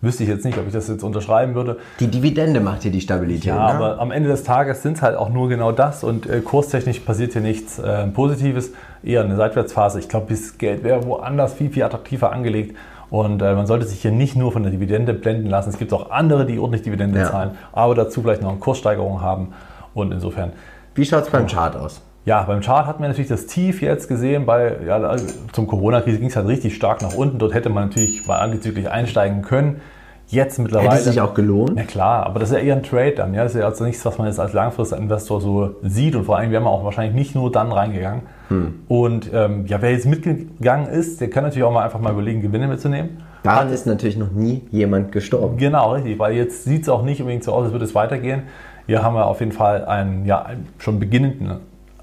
[0.00, 1.78] wüsste ich jetzt nicht, ob ich das jetzt unterschreiben würde.
[2.00, 3.44] Die Dividende macht hier die Stabilität.
[3.44, 3.74] Ja, ne?
[3.74, 6.98] aber am Ende des Tages sind es halt auch nur genau das und äh, kurstechnisch
[6.98, 8.72] passiert hier nichts äh, Positives,
[9.04, 10.00] eher eine Seitwärtsphase.
[10.00, 12.76] Ich glaube, das Geld wäre woanders viel, viel attraktiver angelegt.
[13.08, 15.70] Und äh, man sollte sich hier nicht nur von der Dividende blenden lassen.
[15.70, 17.30] Es gibt auch andere, die ordentlich Dividende ja.
[17.30, 19.52] zahlen, aber dazu vielleicht noch eine Kurssteigerung haben.
[19.94, 20.52] Und insofern.
[20.94, 22.00] Wie schaut es beim Chart aus?
[22.24, 24.46] Ja, beim Chart hat man natürlich das Tief jetzt gesehen.
[24.46, 25.16] Bei, ja,
[25.52, 27.38] zum Corona-Krise ging es halt richtig stark nach unten.
[27.38, 29.80] Dort hätte man natürlich mal angezüglich einsteigen können.
[30.28, 30.90] Jetzt mittlerweile.
[30.90, 31.76] Hätte es sich auch gelohnt?
[31.76, 33.34] Ja klar, aber das ist ja eher ein Trade dann.
[33.34, 33.42] Ja?
[33.42, 36.14] Das ist ja also nichts, was man jetzt als Langfristinvestor so sieht.
[36.14, 38.22] Und vor allem wäre man auch wahrscheinlich nicht nur dann reingegangen.
[38.48, 38.74] Hm.
[38.86, 42.40] Und ähm, ja, wer jetzt mitgegangen ist, der kann natürlich auch mal einfach mal überlegen,
[42.40, 43.24] Gewinne mitzunehmen.
[43.42, 45.56] Daran ist natürlich noch nie jemand gestorben.
[45.56, 46.20] Genau, richtig.
[46.20, 48.44] Weil jetzt sieht es auch nicht unbedingt so aus, als würde es weitergehen.
[48.86, 51.50] Hier haben wir auf jeden Fall einen, ja, einen schon beginnenden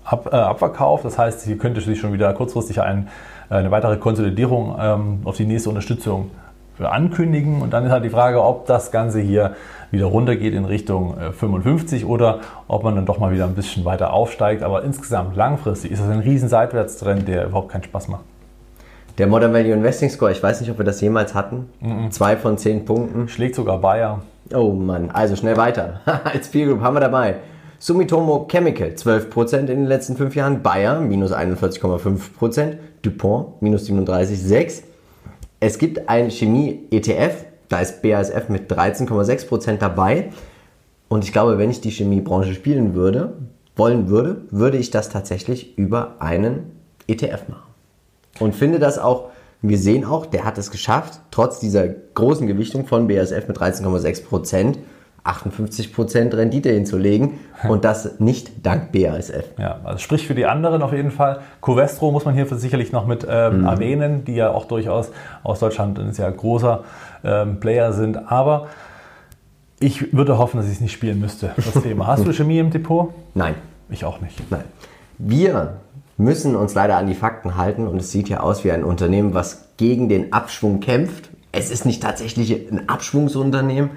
[0.10, 1.04] Ab, äh, Abverkauf.
[1.04, 3.10] Das heißt, hier könnte sich schon wieder kurzfristig ein,
[3.52, 6.32] äh, eine weitere Konsolidierung ähm, auf die nächste Unterstützung
[6.80, 7.62] ankündigen.
[7.62, 9.56] Und dann ist halt die Frage, ob das Ganze hier
[9.92, 13.86] wieder runtergeht in Richtung 55 äh, oder ob man dann doch mal wieder ein bisschen
[13.86, 14.64] weiter aufsteigt.
[14.64, 18.24] Aber insgesamt langfristig ist das ein riesen Seitwärtstrend, der überhaupt keinen Spaß macht.
[19.20, 21.70] Der Modern Value Investing Score, ich weiß nicht, ob wir das jemals hatten.
[21.82, 22.10] Mhm.
[22.10, 23.28] Zwei von zehn Punkten.
[23.28, 24.22] Schlägt sogar Bayer.
[24.54, 26.00] Oh Mann, also schnell weiter.
[26.24, 27.36] Als Peer Group haben wir dabei
[27.82, 34.84] Sumitomo Chemical 12% in den letzten fünf Jahren, Bayer minus 41,5%, DuPont minus 37,6%.
[35.62, 40.30] Es gibt ein Chemie-ETF, da ist BASF mit 13,6% dabei.
[41.08, 43.38] Und ich glaube, wenn ich die Chemiebranche spielen würde,
[43.78, 46.72] wollen würde, würde ich das tatsächlich über einen
[47.08, 47.72] ETF machen.
[48.42, 49.30] Und finde das auch,
[49.62, 54.24] wir sehen auch, der hat es geschafft, trotz dieser großen Gewichtung von BASF mit 13,6
[55.26, 59.46] 58% Rendite hinzulegen und das nicht dank BASF.
[59.58, 61.40] Ja, also sprich für die anderen auf jeden Fall.
[61.62, 63.66] Covestro muss man hier sicherlich noch mit ähm, mhm.
[63.66, 65.12] erwähnen, die ja auch durchaus
[65.44, 66.84] aus Deutschland ein sehr großer
[67.24, 68.32] ähm, Player sind.
[68.32, 68.68] Aber
[69.80, 72.08] ich würde hoffen, dass ich es nicht spielen müsste, das Thema.
[72.08, 73.14] Hast du Chemie im Depot?
[73.34, 73.56] Nein.
[73.90, 74.40] Ich auch nicht.
[74.52, 74.64] Nein.
[75.18, 75.78] Wir
[76.18, 79.34] müssen uns leider an die Fakten halten und es sieht ja aus wie ein Unternehmen,
[79.34, 81.30] was gegen den Abschwung kämpft.
[81.52, 83.92] Es ist nicht tatsächlich ein Abschwungsunternehmen,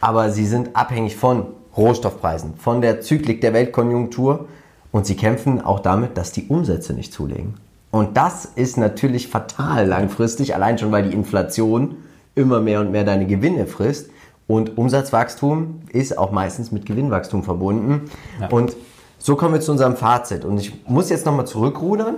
[0.00, 4.46] aber sie sind abhängig von Rohstoffpreisen, von der Zyklik der Weltkonjunktur
[4.90, 7.54] und sie kämpfen auch damit, dass die Umsätze nicht zulegen.
[7.90, 11.96] Und das ist natürlich fatal langfristig, allein schon weil die Inflation
[12.34, 14.10] immer mehr und mehr deine Gewinne frisst.
[14.46, 18.10] Und Umsatzwachstum ist auch meistens mit Gewinnwachstum verbunden.
[18.40, 18.48] Ja.
[18.48, 18.76] Und
[19.18, 20.44] so kommen wir zu unserem Fazit.
[20.44, 22.16] Und ich muss jetzt nochmal zurückrudern.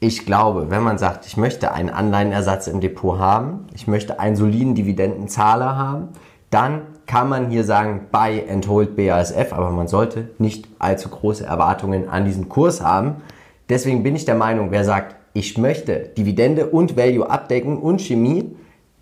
[0.00, 4.36] Ich glaube, wenn man sagt, ich möchte einen Anleihenersatz im Depot haben, ich möchte einen
[4.36, 6.08] soliden Dividendenzahler haben,
[6.50, 11.44] dann kann man hier sagen, buy and hold BASF, aber man sollte nicht allzu große
[11.44, 13.22] Erwartungen an diesen Kurs haben.
[13.68, 18.56] Deswegen bin ich der Meinung, wer sagt, ich möchte Dividende und Value abdecken und Chemie,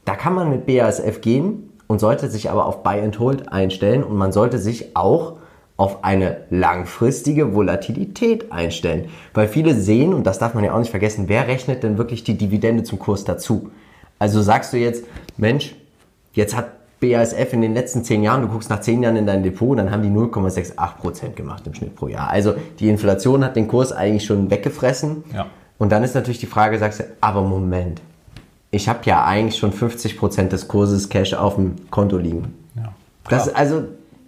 [0.05, 4.03] da kann man mit BASF gehen und sollte sich aber auf Buy and Hold einstellen
[4.03, 5.35] und man sollte sich auch
[5.77, 9.09] auf eine langfristige Volatilität einstellen.
[9.33, 12.23] Weil viele sehen, und das darf man ja auch nicht vergessen, wer rechnet denn wirklich
[12.23, 13.71] die Dividende zum Kurs dazu?
[14.19, 15.05] Also sagst du jetzt,
[15.37, 15.75] Mensch,
[16.33, 16.71] jetzt hat
[17.05, 19.90] BASF in den letzten zehn Jahren, du guckst nach zehn Jahren in dein Depot, dann
[19.90, 22.31] haben die 0,68% gemacht im Schnitt pro Jahr.
[22.31, 25.25] Also die Inflation hat den Kurs eigentlich schon weggefressen.
[25.35, 25.47] Ja.
[25.79, 28.01] Und dann ist natürlich die Frage, sagst du, aber Moment,
[28.71, 32.55] ich habe ja eigentlich schon 50% des Kurses Cash auf dem Konto liegen.
[32.77, 32.93] Ja.
[33.29, 33.85] Das, also,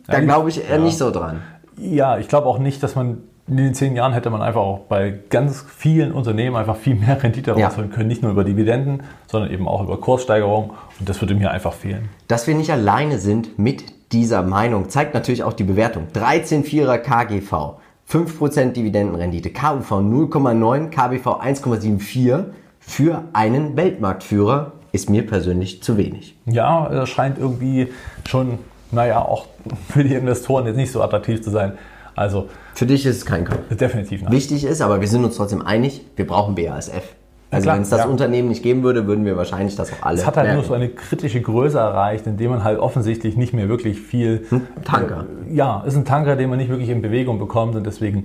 [0.07, 1.43] da ja, glaube ich eher nicht so dran.
[1.79, 4.81] Ja, ich glaube auch nicht, dass man in den zehn Jahren hätte man einfach auch
[4.81, 7.97] bei ganz vielen Unternehmen einfach viel mehr Rendite rausholen ja.
[7.97, 8.09] können.
[8.09, 10.73] Nicht nur über Dividenden, sondern eben auch über Kurssteigerung.
[10.99, 12.09] Und das würde mir einfach fehlen.
[12.27, 16.09] Dass wir nicht alleine sind mit dieser Meinung, zeigt natürlich auch die Bewertung.
[16.15, 17.79] 13,4er KGV,
[18.11, 22.45] 5% Dividendenrendite, KUV 0,9, KBV 1,74
[22.81, 26.37] für einen Weltmarktführer ist mir persönlich zu wenig.
[26.47, 27.89] Ja, das scheint irgendwie
[28.27, 28.59] schon,
[28.93, 29.47] naja, auch
[29.89, 31.73] für die Investoren jetzt nicht so attraktiv zu sein.
[32.17, 33.59] Also für dich ist es kein Kauf.
[33.71, 34.33] Definitiv nein.
[34.33, 37.15] Wichtig ist, aber wir sind uns trotzdem einig, wir brauchen BASF.
[37.51, 38.07] Also wenn es das ja.
[38.07, 40.19] Unternehmen nicht geben würde, würden wir wahrscheinlich das auch alle.
[40.19, 40.61] Es hat halt merken.
[40.61, 44.47] nur so eine kritische Größe erreicht, indem man halt offensichtlich nicht mehr wirklich viel.
[44.49, 44.63] Hm?
[44.85, 45.27] Tanker.
[45.49, 48.25] Äh, ja, ist ein Tanker, den man nicht wirklich in Bewegung bekommt und deswegen.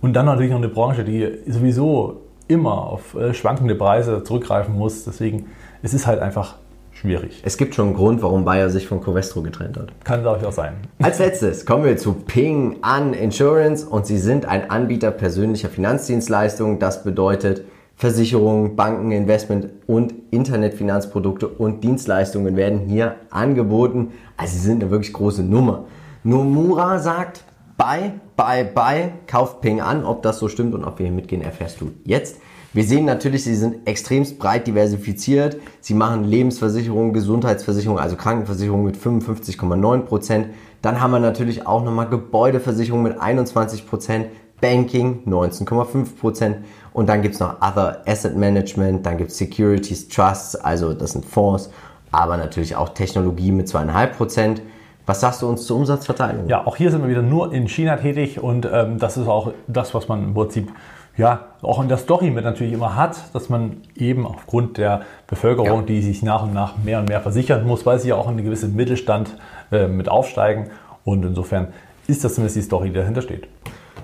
[0.00, 5.04] Und dann natürlich noch eine Branche, die sowieso immer auf äh, schwankende Preise zurückgreifen muss.
[5.04, 5.46] Deswegen
[5.82, 6.56] es ist halt einfach
[7.00, 7.42] schwierig.
[7.44, 9.92] Es gibt schon einen Grund, warum Bayer sich von Covestro getrennt hat.
[10.04, 10.74] Kann glaube ich auch sein.
[11.00, 16.78] Als letztes kommen wir zu Ping An Insurance und sie sind ein Anbieter persönlicher Finanzdienstleistungen.
[16.78, 17.64] Das bedeutet
[17.96, 24.12] Versicherungen, Banken, Investment und Internetfinanzprodukte und Dienstleistungen werden hier angeboten.
[24.36, 25.84] Also sie sind eine wirklich große Nummer.
[26.22, 27.44] Nomura sagt,
[27.76, 30.04] buy, buy, buy, kauft Ping an.
[30.04, 32.36] Ob das so stimmt und ob wir hier mitgehen, erfährst du jetzt.
[32.72, 35.56] Wir sehen natürlich, sie sind extremst breit diversifiziert.
[35.80, 40.46] Sie machen Lebensversicherung, Gesundheitsversicherung, also Krankenversicherung mit 55,9 Prozent.
[40.80, 44.26] Dann haben wir natürlich auch nochmal Gebäudeversicherung mit 21 Prozent,
[44.60, 46.58] Banking 19,5 Prozent
[46.92, 51.12] und dann gibt es noch Other Asset Management, dann gibt es Securities Trusts, also das
[51.12, 51.70] sind Fonds,
[52.12, 54.62] aber natürlich auch Technologie mit 2,5 Prozent.
[55.06, 56.48] Was sagst du uns zur Umsatzverteilung?
[56.48, 59.52] Ja, auch hier sind wir wieder nur in China tätig und ähm, das ist auch
[59.66, 60.70] das, was man im Prinzip
[61.16, 65.80] ja, auch in der Story mit natürlich immer hat, dass man eben aufgrund der Bevölkerung,
[65.80, 65.86] ja.
[65.86, 68.32] die sich nach und nach mehr und mehr versichern muss, weil sie ja auch in
[68.32, 69.36] einen gewissen Mittelstand
[69.70, 70.70] äh, mit aufsteigen.
[71.04, 71.68] Und insofern
[72.06, 73.48] ist das zumindest die Story, die dahinter steht.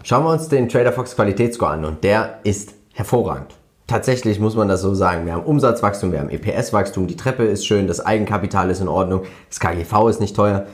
[0.03, 3.55] Schauen wir uns den Trader Fox Qualitätsscore an und der ist hervorragend.
[3.87, 5.27] Tatsächlich muss man das so sagen.
[5.27, 9.23] Wir haben Umsatzwachstum, wir haben EPS-Wachstum, die Treppe ist schön, das Eigenkapital ist in Ordnung,
[9.49, 10.67] das KGV ist nicht teuer.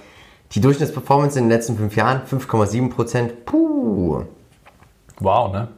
[0.55, 3.47] Die Durchschnittsperformance in den letzten fünf Jahren 5,7 Prozent.
[3.47, 4.25] Puh.
[5.19, 5.69] Wow, ne?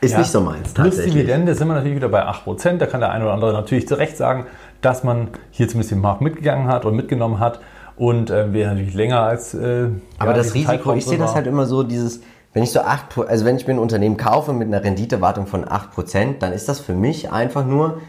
[0.00, 0.18] Ist ja.
[0.18, 0.74] nicht so meins.
[0.74, 2.78] Plus Dividende sind wir natürlich wieder bei 8%.
[2.78, 4.46] Da kann der eine oder andere natürlich zu Recht sagen,
[4.80, 7.60] dass man hier zumindest den Markt mitgegangen hat und mitgenommen hat.
[7.96, 9.54] Und äh, wäre natürlich länger als.
[9.54, 12.20] Äh, Aber ja, das Risiko, ich sehe das halt immer so, dieses,
[12.52, 15.64] wenn ich so 8, also wenn ich mir ein Unternehmen kaufe mit einer Renditewartung von
[15.64, 18.00] 8%, dann ist das für mich einfach nur,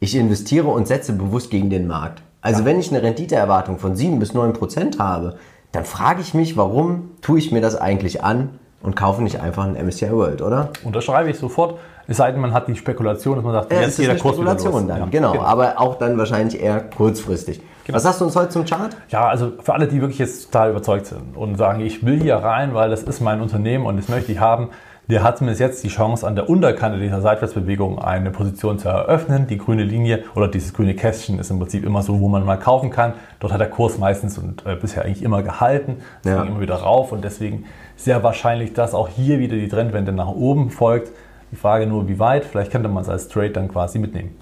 [0.00, 2.22] ich investiere und setze bewusst gegen den Markt.
[2.48, 2.66] Also ja.
[2.66, 5.36] wenn ich eine Renditeerwartung von 7 bis 9% habe,
[5.72, 8.58] dann frage ich mich, warum tue ich mir das eigentlich an?
[8.82, 10.70] und kaufe nicht einfach ein MSCI World, oder?
[10.84, 11.78] Unterschreibe ich sofort.
[12.06, 14.36] Es sei denn, man hat die Spekulation, dass man sagt, ja, jetzt geht der Kurs
[14.36, 17.60] Spekulation dann, ja, genau, genau, Aber auch dann wahrscheinlich eher kurzfristig.
[17.84, 17.96] Genau.
[17.96, 18.96] Was hast du uns heute zum Chart?
[19.08, 22.36] Ja, also für alle, die wirklich jetzt total überzeugt sind und sagen, ich will hier
[22.36, 24.68] rein, weil das ist mein Unternehmen und das möchte ich haben,
[25.08, 29.46] der hat zumindest jetzt die Chance, an der Unterkante dieser Seitwärtsbewegung eine Position zu eröffnen.
[29.46, 32.58] Die grüne Linie oder dieses grüne Kästchen ist im Prinzip immer so, wo man mal
[32.58, 33.14] kaufen kann.
[33.40, 35.98] Dort hat der Kurs meistens und äh, bisher eigentlich immer gehalten.
[36.22, 36.42] Es ja.
[36.42, 37.64] ging immer wieder rauf und deswegen
[37.96, 41.10] sehr wahrscheinlich, dass auch hier wieder die Trendwende nach oben folgt.
[41.52, 42.44] Die Frage nur, wie weit.
[42.44, 44.36] Vielleicht könnte man es als Trade dann quasi mitnehmen.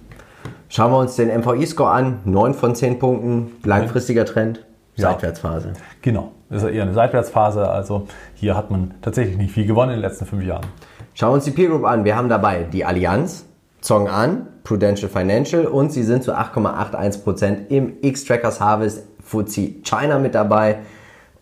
[0.69, 2.19] Schauen wir uns den MVI-Score an.
[2.25, 4.65] 9 von 10 Punkten, langfristiger Trend,
[4.97, 5.13] ja.
[5.13, 5.75] Seitwärtsphase.
[6.03, 7.69] Genau, das ist eher eine Seitwärtsphase.
[7.69, 10.67] Also hier hat man tatsächlich nicht viel gewonnen in den letzten fünf Jahren.
[11.15, 12.05] Schauen wir uns die Peer Group an.
[12.05, 13.47] Wir haben dabei die Allianz,
[13.81, 20.35] Zong An, Prudential Financial und sie sind zu 8,81% im X-Trackers Harvest FTSE China mit
[20.35, 20.79] dabei.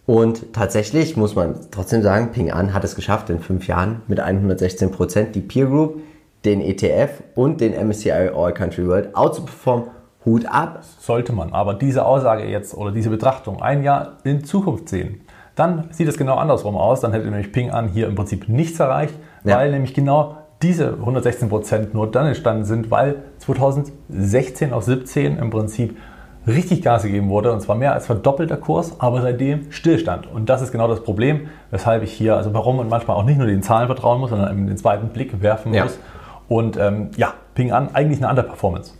[0.06, 4.20] Und tatsächlich muss man trotzdem sagen, Ping An hat es geschafft, in fünf Jahren mit
[4.20, 6.02] 116% die Peer Group,
[6.44, 9.88] den ETF und den MSCI All Country World out zu performen.
[10.24, 10.80] Hut ab.
[10.98, 15.20] Sollte man aber diese Aussage jetzt oder diese Betrachtung ein Jahr in Zukunft sehen,
[15.54, 17.00] dann sieht es genau andersrum aus.
[17.00, 19.56] Dann hätte nämlich Ping An hier im Prinzip nichts erreicht, ja.
[19.56, 25.96] weil nämlich genau diese 116% nur dann entstanden sind, weil 2016 auf 17 im Prinzip
[26.46, 30.26] richtig Gas gegeben wurde und zwar mehr als verdoppelter Kurs, aber seitdem Stillstand.
[30.26, 33.38] Und das ist genau das Problem, weshalb ich hier, also warum man manchmal auch nicht
[33.38, 35.84] nur den Zahlen vertrauen muss, sondern den zweiten Blick werfen ja.
[35.84, 35.98] muss.
[36.48, 38.92] Und ähm, ja, Ping an, eigentlich eine andere Performance.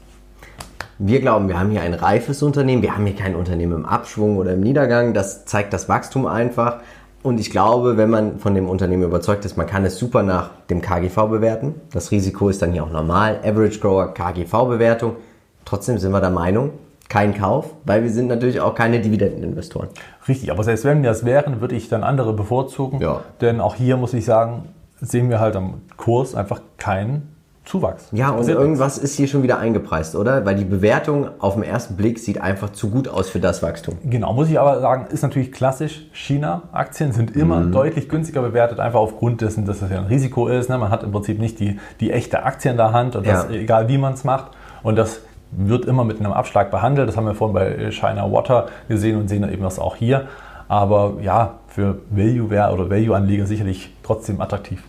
[0.99, 4.37] Wir glauben, wir haben hier ein reifes Unternehmen, wir haben hier kein Unternehmen im Abschwung
[4.37, 6.81] oder im Niedergang, das zeigt das Wachstum einfach.
[7.25, 10.51] Und ich glaube, wenn man von dem Unternehmen überzeugt ist, man kann es super nach
[10.69, 11.75] dem KGV bewerten.
[11.91, 13.41] Das Risiko ist dann hier auch normal.
[13.43, 15.17] Average Grower KGV-Bewertung.
[15.65, 16.73] Trotzdem sind wir der Meinung,
[17.09, 19.89] kein Kauf, weil wir sind natürlich auch keine Dividendeninvestoren.
[20.29, 23.01] Richtig, aber selbst wenn wir das wären, würde ich dann andere bevorzugen.
[23.01, 23.23] Ja.
[23.41, 24.69] Denn auch hier muss ich sagen,
[25.01, 27.34] sehen wir halt am Kurs einfach keinen
[27.65, 28.09] Zuwachs.
[28.13, 30.45] Ja, und irgendwas ist hier schon wieder eingepreist, oder?
[30.45, 33.97] Weil die Bewertung auf den ersten Blick sieht einfach zu gut aus für das Wachstum.
[34.05, 36.07] Genau, muss ich aber sagen, ist natürlich klassisch.
[36.13, 37.73] China-Aktien sind immer mhm.
[37.73, 40.69] deutlich günstiger bewertet, einfach aufgrund dessen, dass es ja ein Risiko ist.
[40.69, 40.77] Ne?
[40.77, 43.55] Man hat im Prinzip nicht die, die echte Aktie in der Hand und das, ja.
[43.55, 44.51] egal wie man es macht.
[44.83, 47.09] Und das wird immer mit einem Abschlag behandelt.
[47.09, 50.27] Das haben wir vorhin bei China Water gesehen und sehen eben das auch hier.
[50.69, 54.83] Aber ja, für Value-Ware oder Value-Anleger sicherlich trotzdem attraktiv.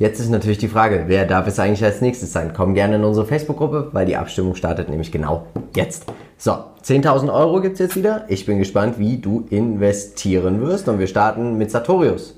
[0.00, 2.54] Jetzt ist natürlich die Frage, wer darf es eigentlich als nächstes sein?
[2.56, 5.44] Komm gerne in unsere Facebook-Gruppe, weil die Abstimmung startet nämlich genau
[5.76, 6.06] jetzt.
[6.38, 8.24] So, 10.000 Euro gibt es jetzt wieder.
[8.28, 10.88] Ich bin gespannt, wie du investieren wirst.
[10.88, 12.34] Und wir starten mit Sartorius.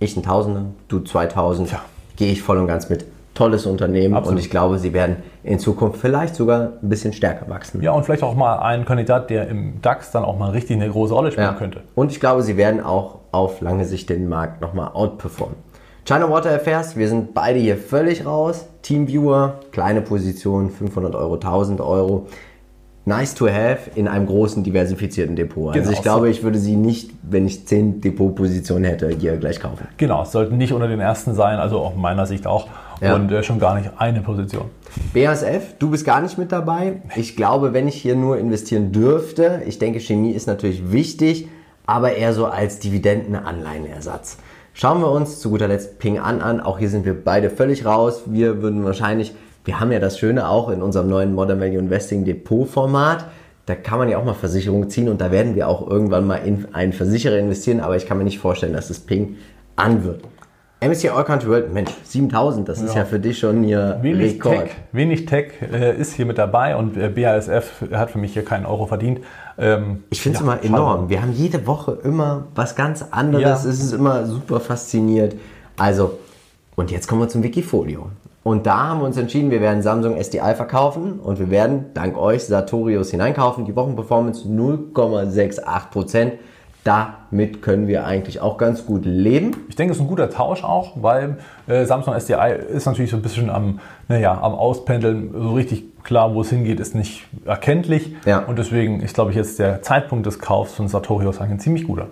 [0.00, 1.70] Ich ein Tausender, du 2000.
[1.70, 1.80] Ja.
[2.16, 4.38] Gehe ich voll und ganz mit tolles Unternehmen Absolut.
[4.38, 7.82] und ich glaube, sie werden in Zukunft vielleicht sogar ein bisschen stärker wachsen.
[7.82, 10.90] Ja, und vielleicht auch mal ein Kandidat, der im DAX dann auch mal richtig eine
[10.90, 11.52] große Rolle spielen ja.
[11.52, 11.82] könnte.
[11.94, 15.56] Und ich glaube, sie werden auch auf lange Sicht den Markt nochmal outperformen.
[16.06, 18.66] China Water Affairs, wir sind beide hier völlig raus.
[18.82, 22.28] Teamviewer, kleine Position, 500 Euro, 1000 Euro
[23.06, 25.74] nice to have in einem großen diversifizierten Depot.
[25.74, 29.58] Also genau, ich glaube, ich würde sie nicht, wenn ich zehn Depotpositionen hätte, hier gleich
[29.58, 29.88] kaufen.
[29.96, 32.68] Genau, es sollten nicht unter den ersten sein, also aus meiner Sicht auch.
[33.00, 33.16] ja.
[33.16, 34.66] und äh, schon gar nicht eine Position.
[35.12, 37.02] BASF, du bist gar nicht mit dabei.
[37.16, 41.48] Ich glaube, wenn ich hier nur investieren dürfte, ich denke, Chemie ist natürlich wichtig,
[41.84, 44.38] aber eher so als Dividendenanleihenersatz.
[44.78, 46.60] Schauen wir uns zu guter Letzt Ping an an.
[46.60, 48.24] Auch hier sind wir beide völlig raus.
[48.26, 49.32] Wir würden wahrscheinlich,
[49.64, 53.24] wir haben ja das Schöne auch in unserem neuen Modern Value Investing Depot Format.
[53.64, 56.36] Da kann man ja auch mal Versicherungen ziehen und da werden wir auch irgendwann mal
[56.44, 59.38] in einen Versicherer investieren, aber ich kann mir nicht vorstellen, dass das Ping
[59.76, 60.20] an wird.
[60.80, 62.84] MSCI All Country World, Mensch, 7000, das ja.
[62.84, 64.64] ist ja für dich schon hier wenig Rekord.
[64.64, 68.44] Tech, wenig Tech äh, ist hier mit dabei und äh, BASF hat für mich hier
[68.44, 69.20] keinen Euro verdient.
[69.56, 70.96] Ähm, ich finde es ja, immer enorm.
[70.96, 71.08] Schade.
[71.08, 73.42] Wir haben jede Woche immer was ganz anderes.
[73.42, 73.54] Ja.
[73.54, 75.36] Es ist immer super fasziniert.
[75.78, 76.18] Also,
[76.74, 78.10] und jetzt kommen wir zum Wikifolio.
[78.42, 82.18] Und da haben wir uns entschieden, wir werden Samsung SDI verkaufen und wir werden dank
[82.18, 83.64] euch Sartorius hineinkaufen.
[83.64, 86.34] Die Wochenperformance 0,68 Prozent
[86.86, 89.56] damit können wir eigentlich auch ganz gut leben.
[89.68, 93.16] Ich denke, es ist ein guter Tausch auch, weil äh, Samsung SDI ist natürlich so
[93.16, 95.32] ein bisschen am, naja, am Auspendeln.
[95.32, 98.14] So richtig klar, wo es hingeht, ist nicht erkenntlich.
[98.24, 98.38] Ja.
[98.38, 102.06] Und deswegen ist, glaube ich, jetzt der Zeitpunkt des Kaufs von Sartorius ein ziemlich guter.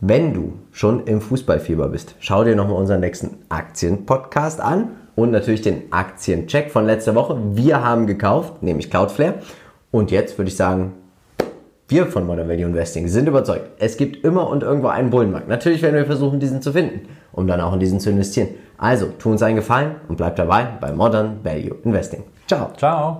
[0.00, 5.60] Wenn du schon im Fußballfieber bist, schau dir nochmal unseren nächsten Aktien-Podcast an und natürlich
[5.60, 7.36] den Aktiencheck von letzter Woche.
[7.52, 9.34] Wir haben gekauft, nämlich Cloudflare.
[9.90, 10.94] Und jetzt würde ich sagen,
[11.88, 15.48] wir von Modern Value Investing sind überzeugt, es gibt immer und irgendwo einen Bullenmarkt.
[15.48, 18.48] Natürlich werden wir versuchen, diesen zu finden, um dann auch in diesen zu investieren.
[18.76, 22.24] Also, tu uns einen Gefallen und bleib dabei bei Modern Value Investing.
[22.46, 22.70] Ciao.
[22.76, 23.18] Ciao.